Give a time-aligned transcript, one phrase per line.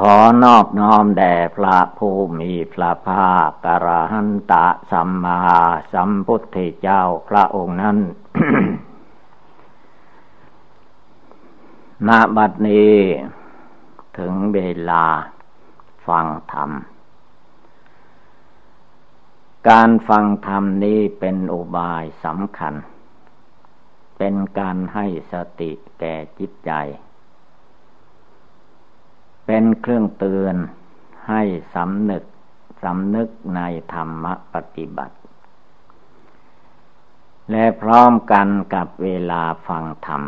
[0.00, 5.40] ขอนอบน้อมแด่พระผู้มีพระภาคกระหันตะสัมมา
[5.92, 7.98] สัมพุทธเจ้าพระองค์นั้น
[12.08, 12.96] ณบัดนี้
[14.18, 14.58] ถึงเว
[14.90, 15.04] ลา
[16.06, 16.70] ฟังธรรม
[19.68, 22.74] การฟังธรรมนี้เป็นอุบายสำคัญ
[24.18, 26.72] เป็นการให้สติแก่จิตใจ
[29.46, 30.56] เป็นเครื่องเตือน
[31.28, 31.42] ให้
[31.74, 32.24] สำนึก
[32.82, 33.60] สำนึกใน
[33.92, 34.24] ธรรม
[34.54, 35.16] ปฏิบัติ
[37.50, 40.22] และพร้อมกันกับเวลาฟังธรรม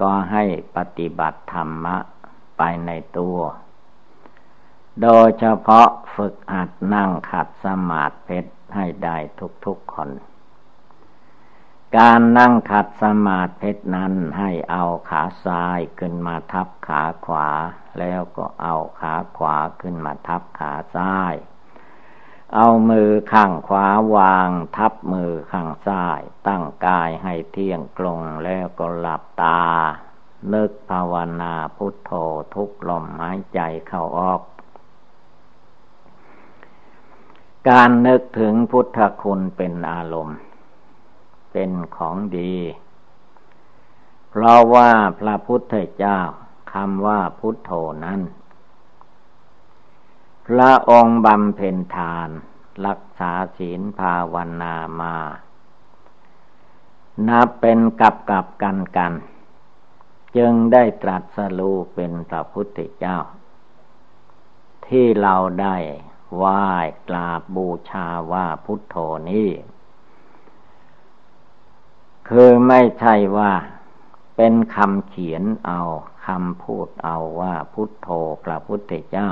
[0.00, 0.44] ก็ให้
[0.76, 1.96] ปฏิบัติธรรมะ
[2.58, 3.38] ไปในตัว
[5.02, 8.38] โดยเฉพาะฝึกหัดนั่งขัดสมาธิ
[8.74, 9.16] ให้ได้
[9.66, 10.08] ทุกๆคน
[11.98, 17.48] การนั่งขัดสมาธิเพชรนั้นให้เอาขาซ้ายขึ้นมาทับขาขวา
[17.98, 21.34] แล้วก็เอาขาขวาขึ้นมาทับขาซ้าย
[22.54, 23.86] เอามือข้างขวา
[24.16, 29.62] วางทับมือข้างซ้าย ตั้งกายให้เที่ยงตรงแล้วก็หลับตา
[30.52, 32.12] นึกภาวนาพุทโธ
[32.54, 34.40] ทุกลมหายใจเข้าออก
[37.68, 40.38] การนึกถึงพุทธคุณเป็นอารมณ์
[41.54, 42.54] เป็นของดี
[44.30, 46.20] เพราะว่าพระพุทธเจ้า
[46.72, 47.70] คำว่าพุทโธ
[48.04, 48.20] นั้น
[50.46, 52.28] พระองค์บำเพ็ญทาน
[52.86, 55.16] รักษาศีลภาวนามา
[57.28, 59.12] นับเป็นกับกับกันกัน
[60.36, 63.18] จึงได้ตรัสรู้เป็นพระพุทธเจ้า
[64.86, 65.76] ที่เราได้
[66.36, 66.64] ไหว้
[67.08, 68.96] กราบบูชาว่าพุทโธ
[69.30, 69.50] นี้
[72.28, 73.52] คือไม่ใช่ว่า
[74.36, 75.80] เป็นคำเขียนเอา
[76.26, 78.08] คำพูดเอาว่าพุทโธ
[78.44, 79.30] พระพุทธเจ้า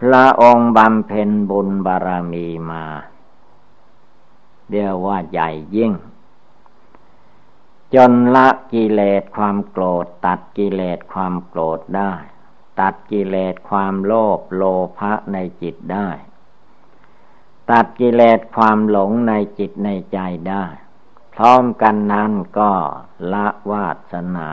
[0.00, 2.84] พระองค์บำเพ็ญบุญบารมีมา
[4.70, 5.92] เรียกว่าใหญ่ยิ่ง
[7.94, 12.12] จนละกิเลสความโกรธ ตัดกิเลสความโกรธได้
[12.80, 14.62] ตัดกิเลสความโลภโล
[14.98, 16.08] ภะในจิตได้
[17.70, 20.18] ตัดกิเลสความหลงในจิตในใจ
[20.48, 20.64] ได้
[21.36, 22.72] พร้อมกันนั้นก็
[23.32, 24.48] ละวาสนา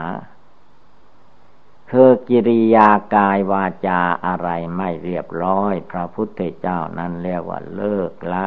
[1.90, 8.46] คือกิริยากายวาจาอะไรไม่เรียบร้อย พระพุทธเจ้านั้นเรียกว่าเลิกละ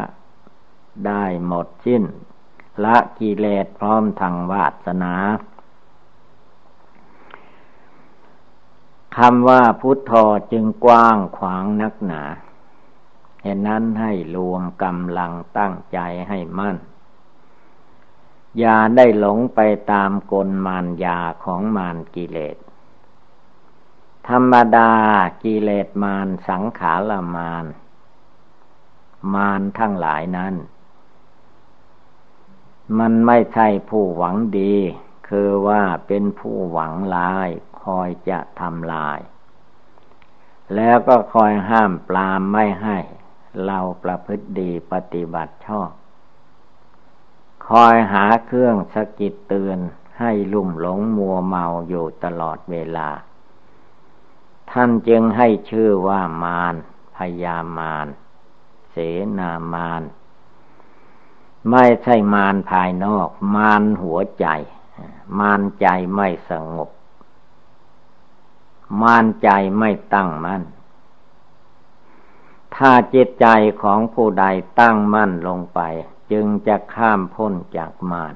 [1.05, 2.03] ได้หมดสิ้น
[2.83, 5.13] ละกิเลสพร้อมทางวาสนา
[9.17, 10.13] คำว่าพุทโธ
[10.51, 12.23] จึงกว้างขวางนักหนา
[13.43, 16.77] เห็นนั้นให้รวมกำลังตั้งใจให้มั่น
[18.59, 19.59] อย่าได้หลงไป
[19.91, 22.57] ตามกลมารยาของมารกิเลส
[24.27, 24.91] ธรรมดา
[25.43, 27.65] กิเลสมารสังขารมาร
[29.35, 30.55] มารทั้งหลายนั้น
[32.99, 34.75] มันไม่ใช่ผู้หวังดี
[35.27, 37.49] คือว่าเป็นผู้หวังลาย
[37.81, 39.19] คอยจะทำลาย
[40.75, 42.97] แล้วก็คอยห้ามปรามไม่ให้
[43.65, 45.89] เราประพฤติดีปฏิบัติชอบ
[47.67, 49.79] คอยหาเครื่องสกิดเตือน
[50.19, 53.09] ให้ลุ่มหลงมัวเมาอยู่ตลอดเวลา
[54.71, 56.75] ท่านจึงให้ชื่อว่ามาร
[57.17, 58.07] พยามาร
[58.91, 58.95] เส
[59.39, 60.01] นามาร
[61.71, 64.47] ไม่ใช่มารภายนอก มารหัวใจ
[65.39, 66.89] มารใจไม่สงบ
[69.01, 70.63] มารใจไม่ตั้งมั่น
[72.75, 73.47] ถ้าจิตใจ
[73.81, 74.45] ของผู้ใด
[74.79, 75.81] ตั้งมั่นลงไป
[76.31, 78.35] จึงจะข้ามพ้นจากมาร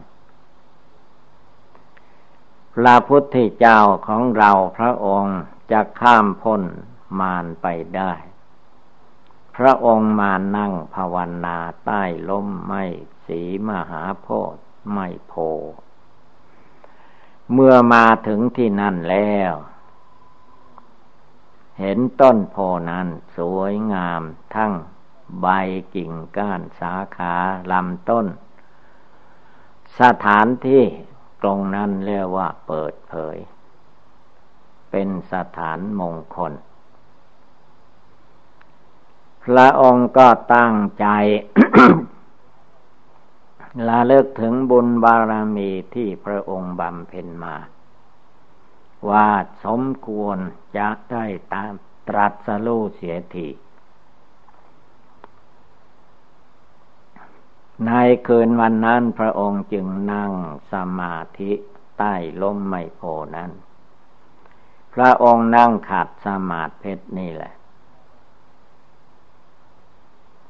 [2.76, 5.40] พระพุทธเจ้าของเราพระองค์
[5.72, 6.62] จะข้ามพ้น
[7.20, 8.14] มารไปได้
[9.56, 11.16] พระองค์มานั่งภาว
[11.46, 12.84] นาใต้ล้มไม้
[13.26, 15.34] สีมหาโพธิ์ไม่โพ
[17.54, 19.54] เมื่อมาถึงที่นั่นแล้ว
[21.80, 22.56] เห็นต้นโพ
[22.90, 23.08] นั้น
[23.38, 24.22] สวยงาม
[24.56, 24.74] ทั้ง
[25.42, 25.48] ใบ
[25.96, 27.36] กิ่งก้านสาขา
[27.72, 28.28] ลำต้น
[30.00, 30.84] สถานที่
[31.42, 33.38] ตรงนั้นเรียกว่าเปิดเผย
[34.92, 36.54] เป็นสถานมงคล
[39.44, 41.08] พระองค์ก็ตั้งใจ
[43.88, 47.56] ลาเลิกถึงบุญบารมีที่พระองค์บำเพ็ญมา
[49.10, 49.30] ว่า
[49.66, 50.38] สมควร
[50.78, 51.74] จะได้ตาม
[52.08, 53.48] ตรัสรู้เสียที
[57.88, 57.92] ใน
[58.28, 60.32] คืนวันนั้นพระองค์จึงนั่ง
[60.74, 61.52] สมาธิ
[61.98, 63.02] ใต้ล้มไมโพ
[63.36, 63.52] นั้น
[64.94, 67.54] พระองค์นั่งขัดสมาธิเพชรนี่แหละ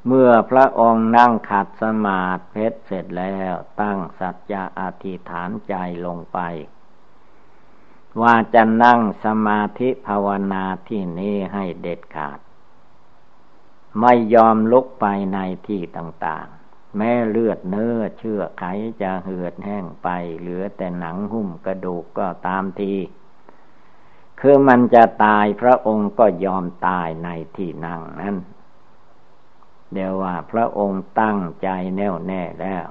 [0.07, 5.73] เมื่อพระองค์นั่งขัดสมาธิเพชรเสร็จแล้วตั้งสัจจะอธิษฐานใจ
[6.05, 6.39] ลงไป
[8.21, 12.39] ว่าจะนั่งสมาธิภาวนาที่นี้ให้เด็ดขาด
[14.01, 16.47] ไม่ยอมลุกไปในที่ต่าง
[16.97, 18.63] แม้เลือดเนื้อเชื่อไข
[19.01, 20.09] จะเหือดแห้งไป
[20.39, 22.93] เหลือแต่หนังหุ้มกระดูกก็ตามที
[24.39, 28.35] คือมันจะตายพระองค์ก็ยอมตายในที่นั่งนั้น
[29.93, 32.87] เดี๋ยวว่าพระองค์ตั้งใจแน่วแน่แล้ว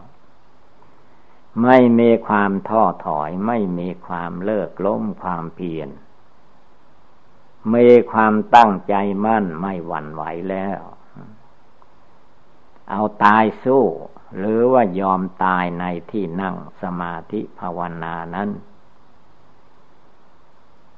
[1.65, 5.89] ไม่มีความท้อถอยไม่มีความเลิกล้มความเพียร
[7.75, 8.95] มีความตั้งใจ
[9.25, 10.79] มั่นไม่หวั่นไหวแล้ว
[12.91, 13.85] เอาตายสู้
[14.37, 18.51] หรือว่ายอมตายในที่นั่งสมาธิภาวนานั้น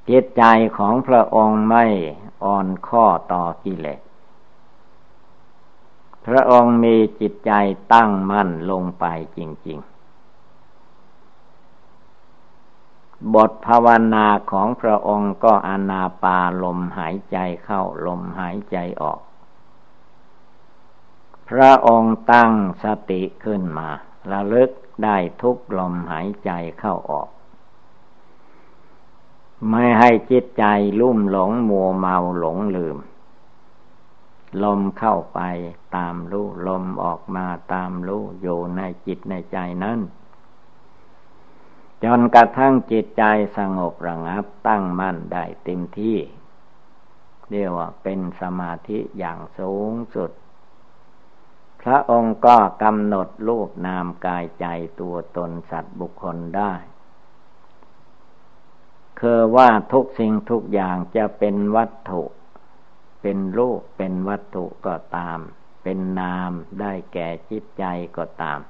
[0.09, 0.43] จิตใจ
[0.79, 1.87] ของพระองค์ไม่
[2.45, 4.01] อ่อนข้อต่อกิเลส
[6.27, 7.53] พระองค์มีจิตใจ
[7.93, 9.05] ตั้งมั่นลงไป
[9.37, 9.39] จ
[9.69, 9.91] ริง ๆ
[13.35, 19.21] บทภาวนาของพระองค์ก็อนาปาลมหายใจเข้าลมหายใจออก
[21.51, 22.53] พระองค์ตั้ง
[22.85, 23.89] สติขึ้นมา
[24.33, 24.71] ระลึก
[25.05, 27.29] ได้ทุกลมหายใจเข้าออก
[29.71, 30.65] ไม่ให้จิตใจ
[31.01, 32.99] ลุ่มหลงมัวเมาหลงลืม
[34.63, 35.41] ลมเข้าไป
[35.97, 39.99] ตามรู้ลมออกมาตามรู้อยู่ในจิตในใจนั้น
[42.05, 43.25] จนกระทั่งจิตใจ
[43.57, 46.19] สงบระงับตั้งมั่นได้เต็มที่
[47.51, 50.31] เรียกว่าเป็นสมาธิอย่างสูงสุด
[51.83, 54.67] พระองค์ก็กำหนดรูปนามกายใจ
[55.01, 56.73] ตัวตนสัตว์บุคคลได้
[59.21, 62.23] คือว่าทุกสิ่งทุกอย่างจะเป็นวัตถุ
[63.23, 65.39] เป็นรูปเป็นวัตถุก็ตาม
[65.83, 66.51] เป็นนาม
[66.81, 67.85] ได้แก่จิตใจ
[68.17, 68.61] ก็ตาม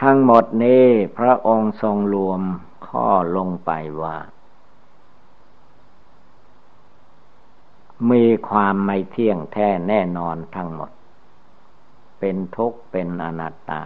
[0.00, 0.86] ทั้งหมดนี้
[1.18, 2.40] พระองค์ทรงรวม
[2.88, 3.70] ข้อลงไป
[4.02, 4.16] ว่า
[8.10, 10.90] มีความไม่เที่ยงแท้แน่นอนทั้งหมด
[12.18, 13.84] เป็นทุกข์เป็นอนัตตา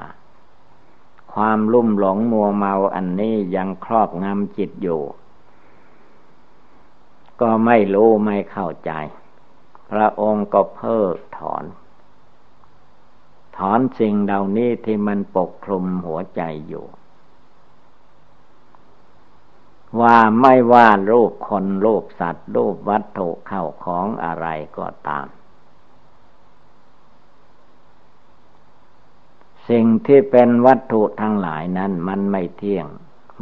[1.32, 5.02] ความลุ่มหลงมัวเมาอันนี้ยังครอบงำจิตอยู่
[7.40, 8.92] ก็ไม่รู้ไม่เข้าใจ
[9.90, 11.64] พระองค์ก็เพิกถอน
[13.56, 16.86] ถอนสิ่งเหล่านี้ที่มันปกคลุมหัวใจอยู่
[20.00, 24.46] ว่าไม่ว่ารูปคนรูปสัตว์รูปวัตถุเข้าของอะไร
[24.78, 25.26] ก็ตาม
[29.68, 32.86] สิ่งที่เป็นวัตถุทั้งหลายนั้นมันไม่เที่ยง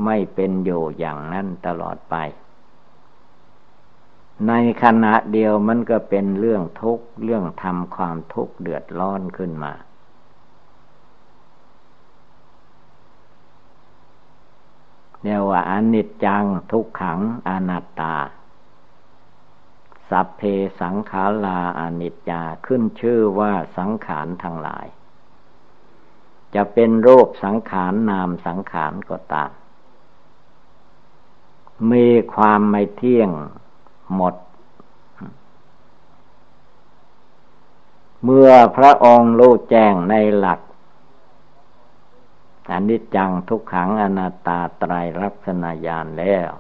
[0.04, 2.16] ไม่เป็นอยู่อย่างนั้นตลอดไป
[4.48, 4.52] ใน
[4.82, 9.72] ขณะเดียวมันก็เป็นเรื่องทุกข์เรื่องทำความทุกข์เดือดร้อนขึ้นมา
[15.26, 18.16] เรียกว่าอนิจจังทุกขังอนัตตา
[20.10, 20.40] สัพเพ
[20.80, 24.86] สังขาราอนิจจาขึ้นชื่อว่าสังขารทั้งหลาย
[26.54, 29.50] จะเป็นรูปสังขารนามสังขารก็ตาม
[31.92, 33.30] มีความไม่เที่ยง
[34.14, 34.34] หมด
[38.24, 40.60] เมื่อพระองค์รู้แจ้งในหลัก
[42.72, 44.92] อนิจจังทุกขังอนัตตาไตร
[45.22, 46.50] ลักษณญาณแล้ว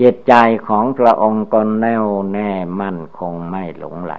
[0.00, 0.34] จิตใจ
[0.68, 2.50] ของพระองค์ก็แน่วแน่
[2.80, 4.14] มั่นคงไม่หลงไหล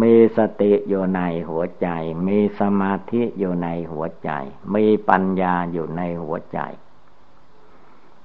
[0.00, 1.88] มีสติอยู่ในหัวใจ
[2.26, 4.30] มีสมาธิอยู่ในหัวใจ
[4.74, 6.60] มีปัญญาอยู่ในหัวใจ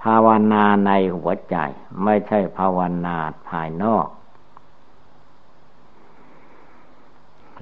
[0.01, 1.57] ภาวนาในหัวใจ
[2.03, 3.17] ไม่ใช่ภาวนา
[3.49, 4.07] ภายนอก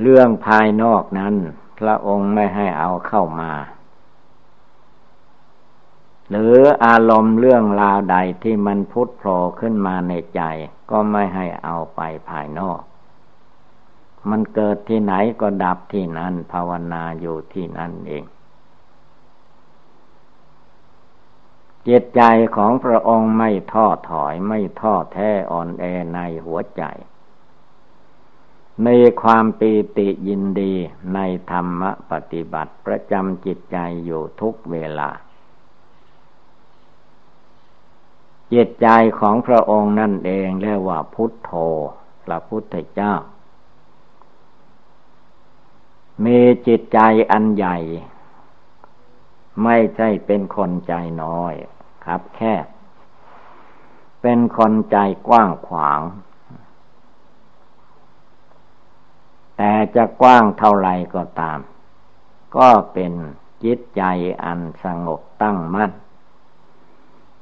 [0.02, 1.36] เรื่องภายนอกนั้น
[1.82, 3.52] พระองค์ไม่ให้เอาเข้ามา
[6.30, 10.42] หรืออารมณ์เรื่องราวใดที่มันพุทโผล่ขึ้นมาในใจ
[10.92, 12.82] ก็ไม่ให้เอาไปภายนอก
[14.30, 18.24] มันเกิดที่ไหนก็ดับที่นั้นภาวนาอยู่ที่นั่นเอง
[21.88, 22.22] จิตใจ
[22.56, 25.84] ของพระองค์ไม่ท้อถอยไม่ท้อแท้อ่อนแอ
[26.14, 26.84] ในหัวใจ
[28.86, 30.74] มีความปีติยินดี
[31.14, 31.20] ใน
[31.52, 35.10] ธรรมปฏิบัติประจำจิตใจอยู่ทุกเวลา
[38.54, 38.88] จิตใจ
[39.20, 41.52] ของพระองค์นั่นเองเรียกว่าพุทโธ
[42.26, 43.14] พระพุทธเจ้า
[46.26, 47.00] มีจิตใจ
[47.32, 47.78] อันใหญ่
[49.64, 51.54] ไม่ใช่เป็นคนใจน้อย
[52.06, 52.56] ครับแค่
[54.22, 54.98] เป็นคนใจ
[55.28, 56.02] กว้างขวาง
[59.64, 61.60] แต่จะกว้างเท่าไรก็ตาม
[62.58, 63.14] ก็เป็น
[63.64, 64.04] จิตใจ
[64.44, 65.92] อันสงบตั้งมั่น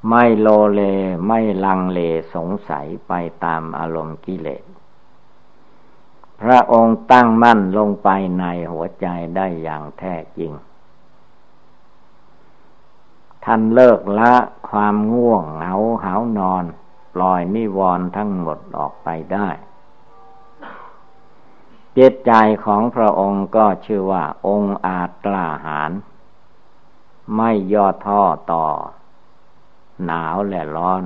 [0.08, 0.82] ไม่โลเล
[1.28, 2.00] ไม่ลังเล
[2.34, 4.64] สงสัยไปตามอารมณ์กิเลส
[6.42, 8.10] พระองค์ตั้งมั่นลงไป
[8.40, 10.52] ในหัวใจได้อย่างแท้จริง
[13.46, 14.34] ท่านเลิกละ
[14.70, 15.74] ความง่วงเหงา
[16.04, 16.64] หานอน
[17.14, 19.50] ปล่อยนิวรณ์ทั้งหมดออกไปได้
[21.98, 22.32] จิตใจ
[22.66, 25.92] ของพระองค์ก็ชื่อว่า องค์อาจกล้าหาญ
[27.36, 28.66] ไม่ย่อท่อต่อ
[30.06, 31.04] หนาวและร้อน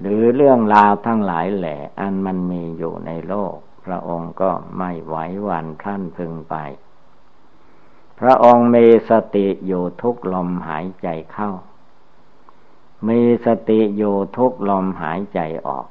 [0.00, 6.54] หรือเรื่องราวทั้งหลายแหละ อันมันมีอยู่ในโลก พระองค์ก็ไม่ไหวหวั่นท่านพึงไป
[8.20, 11.50] พระองค์มีสติอยู่ทุกลมหายใจเข้า
[13.08, 15.86] มีสติอยู่ทุกลมหายใจออก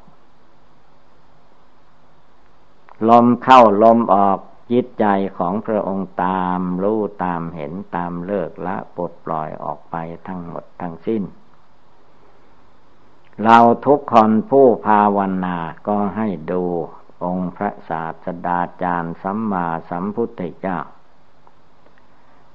[3.09, 4.39] ลมเข้าลมออก
[4.71, 5.05] จิตใจ
[5.37, 9.95] ของพระองค์ตามรู้ตามเห็นตามเลิกละปลดปล่อยออกไป
[10.27, 11.23] ทั้งหมดทั้งสิ้น
[13.43, 16.63] เราทุกคนผู้ภาวนาก็ให้ดู
[17.23, 20.77] องค์พระศาสดาจารย์สัมมาสัมพุทธเจ้า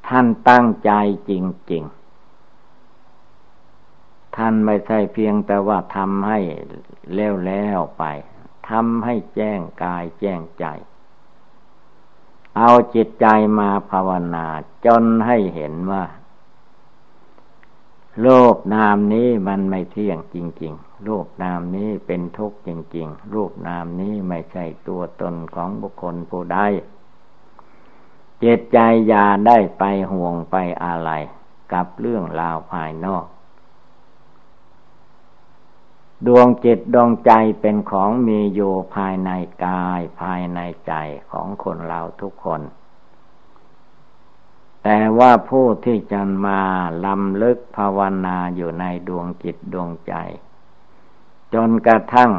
[0.08, 0.92] ท่านตั้งใจ
[1.30, 1.32] จ
[1.72, 2.00] ริง ๆ
[4.36, 6.38] ท่านไม่ใช่เพียงแต่ว่าทำให้
[7.14, 8.04] เล้วแล้วไป
[8.70, 10.64] ทำให้แจ้งกายแจ้งใจ
[12.56, 13.26] เอาจิตใจ
[13.58, 14.46] มาภาวนา
[14.86, 16.04] จนให้เห็นว่า
[18.22, 26.58] โลกนามนี้มันไม่เที่ยงจริง ๆ โลกนามนี้เป็นทุกข์จริง ๆ รูปนามนี้ไม่ใช่ตัวตนของบุคคลผู้ใด
[28.42, 31.10] จิตใจอย่าได้ไปห่วงไปอะไร
[31.72, 33.24] กับเรื่องราวภายนอก
[36.26, 39.30] ดวงจิตดวงใจเป็นของมีอยู่ภายใน
[39.64, 40.92] กายภายในใจ
[41.30, 42.60] ของคนเราทุกคน
[44.84, 46.62] แต่ว่าผู้ที่จะมา
[47.06, 50.14] ลำลึกภาวนาอยู่ในดวงจิตดวงใจ
[51.54, 52.32] จนกระทั่ง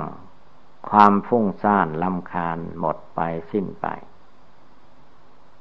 [0.89, 3.19] ความฟุ้งซ่านลำคาญหมดไป
[3.51, 3.87] สิ้นไป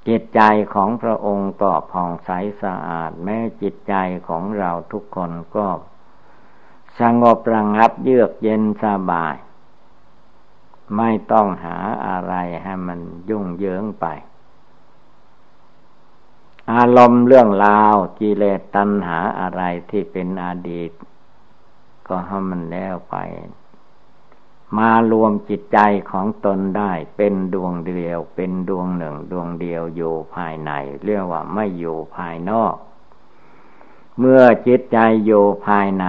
[0.09, 0.41] จิตใจ
[0.75, 2.31] ของพระองค์ก็ผ่องใส
[2.62, 3.95] สะอาด แม้จิตใจ
[4.29, 5.67] ของเราทุกคนก็
[6.99, 9.37] สงบระงับเยือกเย็นสบาย
[10.97, 14.07] ไม่ต้องหาอะไรให้มันยุ่งเหยิงไป
[16.73, 20.93] อารมณ์เรื่องราวกิเลสตัณหาอะไรที่เป็นอดีต
[22.07, 23.17] ก็ให้มันแล้วไป
[24.79, 25.79] มารวมจิตใจ
[26.11, 30.71] ของตนได้เป็นดวงเดียว เป็นดวงหนึ่ง ดวงเดียวอยู่ภายใน
[31.05, 32.75] เรียกว่าไม่อยู่ภายนอก
[34.19, 36.07] เมื่อจิตใจอยู่ภายใน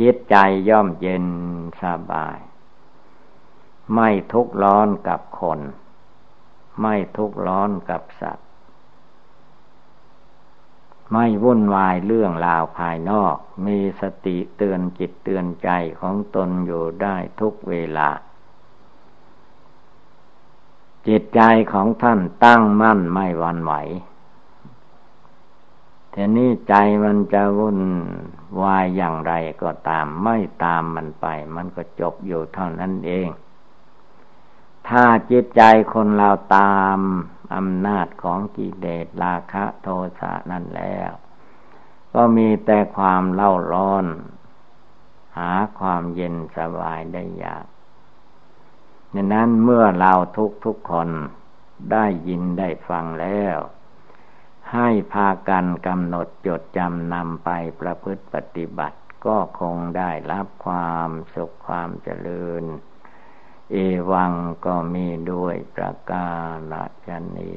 [0.00, 0.36] จิตใจ
[0.68, 1.26] ย่อมเย็น
[1.82, 2.38] สบาย
[3.94, 5.60] ไม่ทุกข์ร้อนกับคน
[6.80, 8.48] ไม่ทุกข์ร้อนกับสัตว์
[11.12, 13.36] ไม่วุ่นวายเรื่องราวภายนอก
[13.66, 15.70] มีสติเตือนจิตเตือนใจ
[16.00, 18.10] ของตนอยู่ได้ทุกเวลา
[21.08, 21.40] จิตใจ
[21.72, 23.72] ของท่านตั้งมั่นไม่หวั่นไหว
[26.14, 27.80] ทีนี้ใจมันจะวุ่น
[28.62, 33.28] วายอย่างไรก็ตาม ไม่ตามมันไป มันก็จบอยู่เท่านั้นเอง
[34.88, 35.62] ถ้าจิตใจ
[35.94, 36.98] คนเราตาม
[37.54, 39.88] อำนาจของกิเลสราคะโท
[40.20, 41.10] สะนั่นแล้ว
[42.14, 44.06] ก็มีแต่ความเล่าร้อน
[45.38, 47.66] หาความเย็นสบายได้ยาก
[49.14, 51.08] ดังนั้นเมื่อเราทุกทุกคน
[51.92, 53.58] ได้ยินได้ฟังแล้ว
[54.74, 57.50] ให้พากันกำหนดจดจำนำไป
[57.80, 62.64] ประพฤติปฏิบัติ ก็คงได้รับความสุขความเจริญ
[63.72, 63.76] เอ
[64.10, 64.32] วัง
[64.66, 66.28] ก็มีด้วยประกา
[67.06, 67.52] ศนี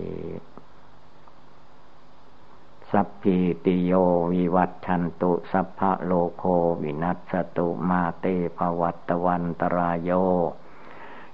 [2.92, 3.92] สัพพิติโย
[4.34, 6.44] วิวัตชันตุสัพพะโลโค
[6.84, 8.26] วินัสตุมาเต
[8.58, 10.12] ภวัตวันตรายโย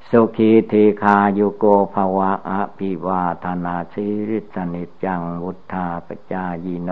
[0.09, 6.91] สุขีเทคายุโกภวะอภิวาธนาสิริสนิจังวุธาปจายิโน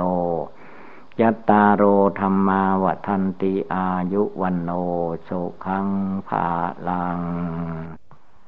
[1.19, 1.83] ยัตตาโร
[2.19, 4.69] ธรรมาวัทันติอายุวันโน
[5.27, 5.87] สุขัง
[6.27, 6.47] ภา
[6.87, 8.00] ลัง